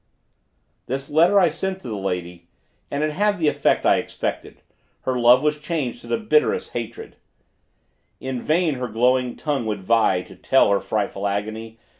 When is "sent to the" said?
1.49-1.95